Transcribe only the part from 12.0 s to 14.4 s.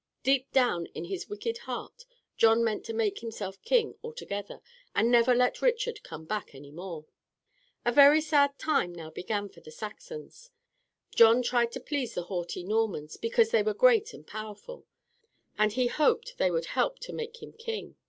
the haughty Normans because they were great and